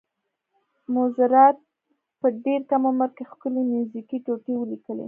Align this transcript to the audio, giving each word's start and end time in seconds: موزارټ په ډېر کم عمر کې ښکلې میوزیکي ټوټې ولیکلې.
موزارټ 0.93 1.57
په 2.19 2.27
ډېر 2.45 2.61
کم 2.69 2.83
عمر 2.89 3.09
کې 3.15 3.23
ښکلې 3.31 3.61
میوزیکي 3.71 4.17
ټوټې 4.25 4.53
ولیکلې. 4.57 4.99